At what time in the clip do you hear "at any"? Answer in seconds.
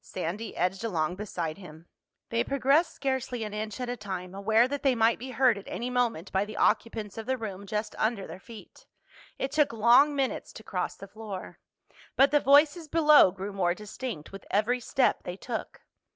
5.56-5.90